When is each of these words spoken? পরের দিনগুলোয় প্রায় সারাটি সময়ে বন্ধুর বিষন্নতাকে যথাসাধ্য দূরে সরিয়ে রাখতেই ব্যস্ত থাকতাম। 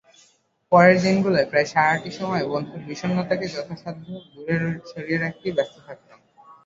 পরের 0.71 0.97
দিনগুলোয় 1.03 1.47
প্রায় 1.51 1.67
সারাটি 1.73 2.09
সময়ে 2.11 2.45
বন্ধুর 2.51 2.81
বিষন্নতাকে 2.89 3.45
যথাসাধ্য 3.47 4.03
দূরে 4.31 4.55
সরিয়ে 4.91 5.19
রাখতেই 5.19 5.55
ব্যস্ত 5.57 5.75
থাকতাম। 5.87 6.19